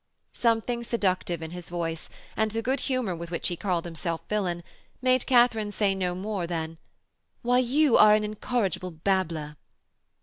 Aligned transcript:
Something 0.33 0.83
seductive 0.83 1.43
in 1.43 1.51
his 1.51 1.69
voice, 1.69 2.09
and 2.35 2.49
the 2.49 2.63
good 2.63 2.79
humour 2.79 3.15
with 3.15 3.29
which 3.29 3.49
he 3.49 3.55
called 3.55 3.85
himself 3.85 4.21
villain, 4.27 4.63
made 4.99 5.27
Katharine 5.27 5.71
say 5.71 5.93
no 5.93 6.15
more 6.15 6.47
than: 6.47 6.79
'Why, 7.43 7.59
you 7.59 7.97
are 7.97 8.15
an 8.15 8.23
incorrigible 8.23 8.89
babbler!' 8.89 9.57